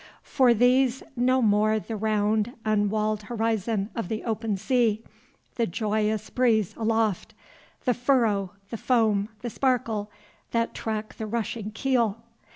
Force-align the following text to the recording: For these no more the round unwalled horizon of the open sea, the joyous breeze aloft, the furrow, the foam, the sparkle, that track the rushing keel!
For 0.23 0.55
these 0.55 1.03
no 1.15 1.43
more 1.43 1.77
the 1.79 1.95
round 1.95 2.53
unwalled 2.65 3.21
horizon 3.21 3.91
of 3.93 4.07
the 4.09 4.23
open 4.23 4.57
sea, 4.57 5.03
the 5.57 5.67
joyous 5.67 6.31
breeze 6.31 6.73
aloft, 6.75 7.35
the 7.85 7.93
furrow, 7.93 8.49
the 8.71 8.77
foam, 8.77 9.29
the 9.43 9.49
sparkle, 9.51 10.09
that 10.53 10.73
track 10.73 11.17
the 11.17 11.27
rushing 11.27 11.69
keel! 11.69 12.23